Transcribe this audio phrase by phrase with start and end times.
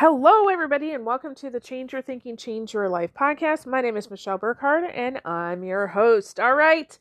[0.00, 3.66] Hello, everybody, and welcome to the Change Your Thinking, Change Your Life podcast.
[3.66, 6.38] My name is Michelle Burkhardt, and I'm your host.
[6.38, 6.96] All right,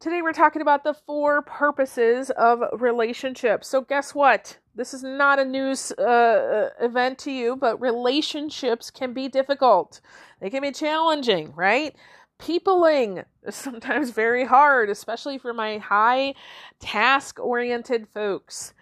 [0.00, 3.68] today we're talking about the four purposes of relationships.
[3.68, 4.58] So, guess what?
[4.74, 10.02] This is not a news uh, event to you, but relationships can be difficult,
[10.38, 11.96] they can be challenging, right?
[12.36, 16.34] Peopling is sometimes very hard, especially for my high
[16.80, 18.74] task oriented folks.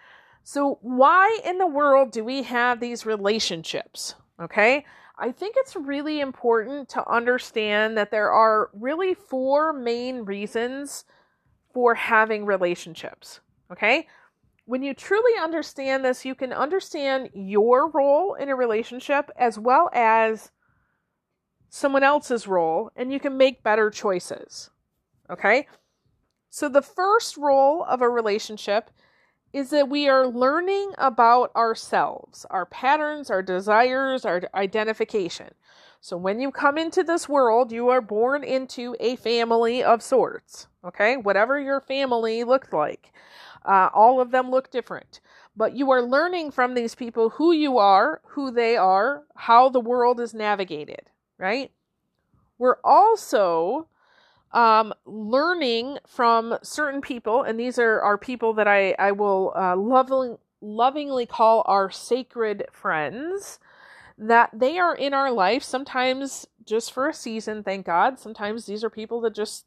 [0.47, 4.13] So, why in the world do we have these relationships?
[4.39, 4.85] Okay.
[5.17, 11.05] I think it's really important to understand that there are really four main reasons
[11.73, 13.39] for having relationships.
[13.71, 14.07] Okay.
[14.65, 19.89] When you truly understand this, you can understand your role in a relationship as well
[19.93, 20.51] as
[21.69, 24.69] someone else's role, and you can make better choices.
[25.27, 25.67] Okay.
[26.51, 28.91] So, the first role of a relationship
[29.55, 35.47] is that we are learning about ourselves, our patterns, our desires, our identification.
[36.01, 40.67] So when you come into this world, you are born into a family of sorts,
[40.83, 41.15] okay?
[41.15, 43.13] Whatever your family looked like.
[43.63, 45.21] Uh, all of them look different.
[45.55, 49.79] But you are learning from these people who you are, who they are, how the
[49.79, 51.71] world is navigated, right?
[52.57, 53.87] We're also
[54.55, 59.75] um, learning from certain people, and these are, are people that I, I will uh,
[59.75, 63.59] loving, lovingly call our sacred friends,
[64.17, 68.17] that they are in our life sometimes just for a season, thank God.
[68.17, 69.65] Sometimes these are people that just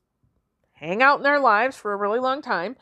[0.72, 2.74] hang out in their lives for a really long time.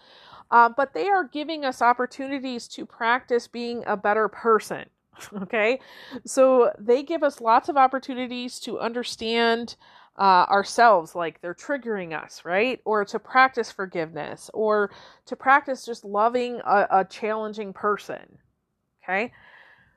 [0.48, 4.86] Uh, but they are giving us opportunities to practice being a better person.
[5.42, 5.80] okay.
[6.24, 9.74] So they give us lots of opportunities to understand
[10.18, 12.80] uh, ourselves, like they're triggering us, right?
[12.84, 14.90] Or to practice forgiveness, or
[15.26, 18.38] to practice just loving a, a challenging person.
[19.02, 19.32] Okay.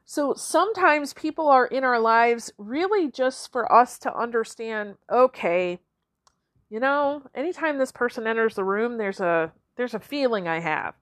[0.05, 5.79] So sometimes people are in our lives really just for us to understand, okay,
[6.69, 10.95] you know, anytime this person enters the room, there's a there's a feeling I have.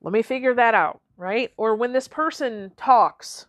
[0.00, 1.52] Let me figure that out, right?
[1.56, 3.46] Or when this person talks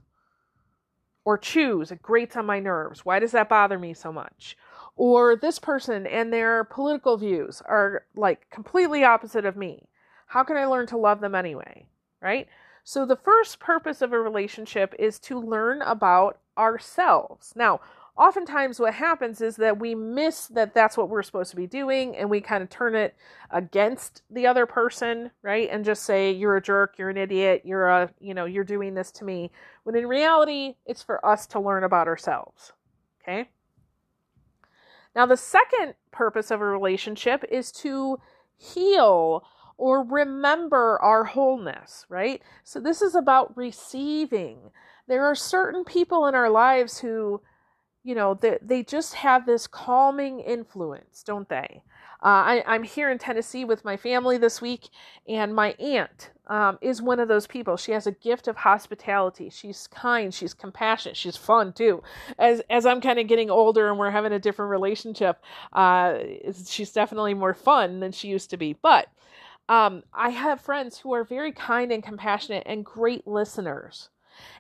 [1.26, 3.04] or chews, it grates on my nerves.
[3.04, 4.56] Why does that bother me so much?
[4.96, 9.88] Or this person and their political views are like completely opposite of me.
[10.28, 11.88] How can I learn to love them anyway?
[12.22, 12.48] Right?
[12.84, 17.54] So, the first purpose of a relationship is to learn about ourselves.
[17.56, 17.82] Now,
[18.18, 22.16] oftentimes what happens is that we miss that that's what we're supposed to be doing
[22.16, 23.16] and we kind of turn it
[23.52, 27.90] against the other person right and just say you're a jerk you're an idiot you're
[27.90, 29.52] a you know you're doing this to me
[29.84, 32.72] when in reality it's for us to learn about ourselves
[33.22, 33.50] okay
[35.16, 38.20] now, the second purpose of a relationship is to
[38.58, 39.46] heal
[39.78, 42.42] or remember our wholeness, right?
[42.64, 44.72] So, this is about receiving.
[45.08, 47.42] There are certain people in our lives who,
[48.04, 51.84] you know, they, they just have this calming influence, don't they?
[52.24, 54.90] Uh, I, I'm here in Tennessee with my family this week,
[55.28, 57.78] and my aunt um, is one of those people.
[57.78, 59.50] She has a gift of hospitality.
[59.50, 60.34] She's kind.
[60.34, 61.18] She's compassionate.
[61.18, 62.04] She's fun too.
[62.38, 65.42] As as I'm kind of getting older and we're having a different relationship,
[65.74, 66.20] uh,
[66.68, 68.74] she's definitely more fun than she used to be.
[68.74, 69.08] But
[69.68, 74.10] um, I have friends who are very kind and compassionate and great listeners.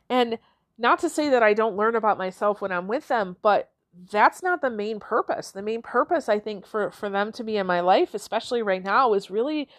[0.10, 0.40] And
[0.78, 3.72] not to say that I don't learn about myself when I'm with them, but
[4.12, 5.52] that's not the main purpose.
[5.52, 8.84] The main purpose, I think, for for them to be in my life, especially right
[8.84, 9.70] now, is really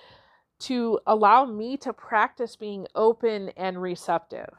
[0.59, 4.55] to allow me to practice being open and receptive.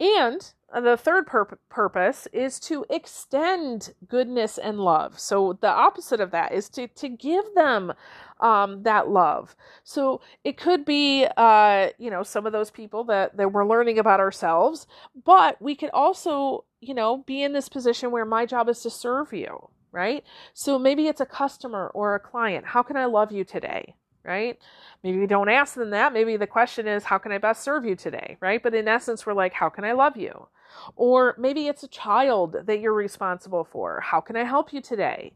[0.00, 5.18] And the third pur- purpose is to extend goodness and love.
[5.18, 7.94] So the opposite of that is to to give them
[8.40, 9.56] um, that love.
[9.82, 13.98] So it could be, uh, you know, some of those people that that we're learning
[13.98, 14.86] about ourselves,
[15.24, 18.90] but we could also, you know, be in this position where my job is to
[18.90, 20.24] serve you right?
[20.54, 22.66] So maybe it's a customer or a client.
[22.66, 23.94] How can I love you today?
[24.24, 24.58] Right?
[25.02, 26.12] Maybe don't ask them that.
[26.12, 28.36] Maybe the question is, how can I best serve you today?
[28.40, 28.62] Right?
[28.62, 30.48] But in essence, we're like, how can I love you?
[30.96, 34.00] Or maybe it's a child that you're responsible for.
[34.00, 35.32] How can I help you today?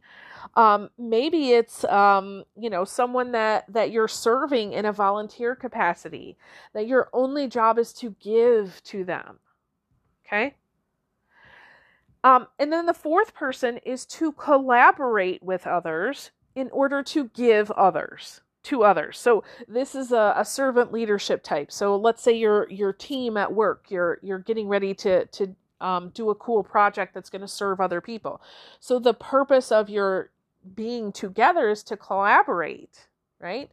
[0.57, 6.37] Um, maybe it's um, you know someone that that you're serving in a volunteer capacity
[6.75, 9.39] that your only job is to give to them.
[10.27, 10.55] Okay.
[12.25, 17.71] Um, and then the fourth person is to collaborate with others in order to give
[17.73, 19.19] others to others.
[19.19, 21.73] So this is a, a servant leadership type.
[21.73, 26.11] So let's say your your team at work, you're you're getting ready to to um,
[26.11, 28.41] do a cool project that's going to serve other people.
[28.79, 30.31] So the purpose of your
[30.77, 33.09] being together is to collaborate,
[33.41, 33.69] right?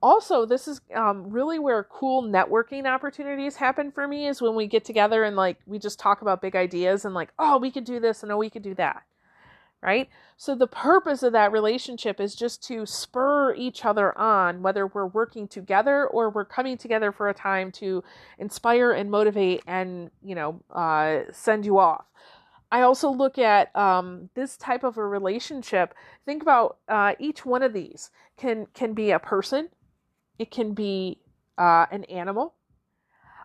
[0.00, 4.66] Also, this is um, really where cool networking opportunities happen for me is when we
[4.66, 7.84] get together and like we just talk about big ideas and like, oh, we could
[7.84, 9.02] do this and oh, we could do that.
[9.80, 10.08] Right?
[10.36, 15.06] So, the purpose of that relationship is just to spur each other on, whether we're
[15.06, 18.02] working together or we're coming together for a time to
[18.38, 22.06] inspire and motivate and, you know, uh, send you off.
[22.70, 25.94] I also look at um, this type of a relationship.
[26.26, 29.68] Think about uh, each one of these can can be a person,
[30.38, 31.20] it can be
[31.56, 32.54] uh, an animal,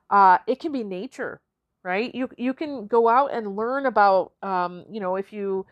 [0.09, 1.41] uh, it can be nature,
[1.83, 2.13] right?
[2.13, 5.65] You you can go out and learn about, um, you know, if you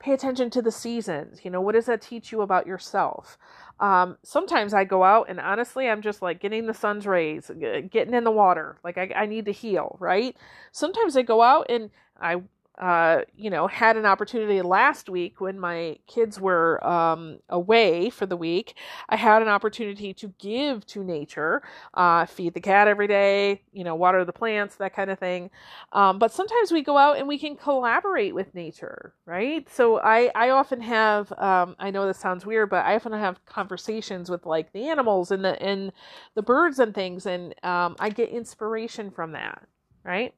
[0.00, 1.40] pay attention to the seasons.
[1.44, 3.36] You know, what does that teach you about yourself?
[3.80, 7.50] Um, sometimes I go out and honestly, I'm just like getting the sun's rays,
[7.90, 8.78] getting in the water.
[8.84, 10.36] Like I, I need to heal, right?
[10.72, 12.42] Sometimes I go out and I
[12.78, 18.24] uh, you know, had an opportunity last week when my kids were um, away for
[18.24, 18.76] the week.
[19.08, 21.62] I had an opportunity to give to nature,
[21.94, 25.50] uh, feed the cat every day, you know, water the plants, that kind of thing.
[25.92, 29.68] Um, but sometimes we go out and we can collaborate with nature, right?
[29.68, 33.44] So I, I often have, um, I know this sounds weird, but I often have
[33.44, 35.92] conversations with like the animals and the and
[36.34, 39.66] the birds and things, and um, I get inspiration from that,
[40.04, 40.34] right?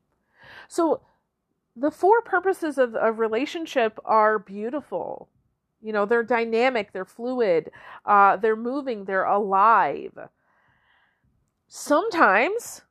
[0.68, 1.02] So
[1.80, 5.28] the four purposes of a relationship are beautiful.
[5.80, 7.70] You know, they're dynamic, they're fluid,
[8.04, 10.12] uh, they're moving, they're alive.
[11.68, 12.82] Sometimes,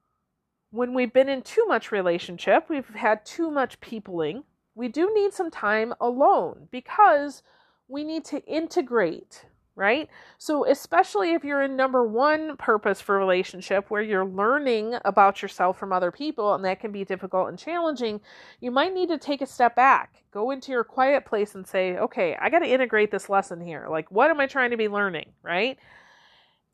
[0.71, 4.43] when we've been in too much relationship, we've had too much peopling,
[4.73, 7.43] we do need some time alone because
[7.87, 9.45] we need to integrate
[9.79, 10.09] right?
[10.37, 15.79] So, especially if you're in number one purpose for relationship where you're learning about yourself
[15.79, 18.19] from other people and that can be difficult and challenging,
[18.59, 21.97] you might need to take a step back, go into your quiet place and say,
[21.97, 23.87] okay, I got to integrate this lesson here.
[23.89, 25.77] Like, what am I trying to be learning, right?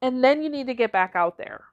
[0.02, 1.66] And then you need to get back out there,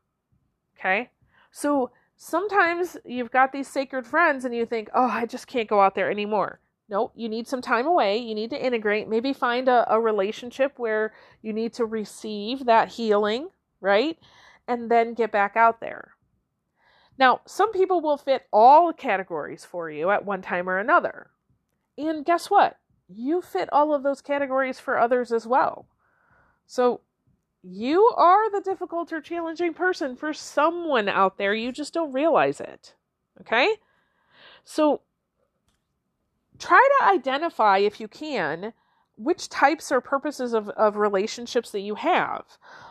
[0.79, 1.09] okay?
[1.51, 5.81] So, sometimes you've got these sacred friends and you think, oh, I just can't go
[5.81, 6.61] out there anymore.
[6.89, 8.19] No, you need some time away.
[8.19, 9.09] You need to integrate.
[9.09, 13.49] Maybe find a, a relationship where you need to receive that healing,
[13.81, 14.19] right?
[14.69, 16.13] And then get back out there.
[17.19, 21.31] Now, some people will fit all categories for you at one time or another.
[21.97, 22.79] And guess what?
[23.09, 25.87] You fit all of those categories for others as well.
[26.67, 27.03] So,
[27.63, 31.55] you are the difficult or challenging person for someone out there.
[31.55, 32.95] You just don't realize it.
[33.41, 33.77] Okay?
[34.65, 35.03] So,
[36.63, 38.73] try to identify, if you can,
[39.17, 42.45] which types or purposes of, of relationships that you have.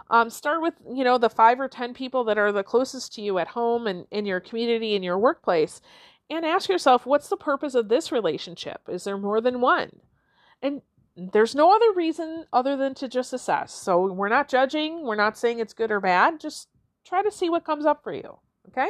[0.09, 3.21] Um, start with, you know, the five or 10 people that are the closest to
[3.21, 5.81] you at home and in your community, in your workplace,
[6.29, 8.81] and ask yourself, what's the purpose of this relationship?
[8.89, 10.01] Is there more than one?
[10.61, 10.81] And
[11.15, 13.73] there's no other reason other than to just assess.
[13.73, 16.39] So we're not judging, we're not saying it's good or bad.
[16.39, 16.67] Just
[17.05, 18.37] try to see what comes up for you.
[18.67, 18.89] Okay?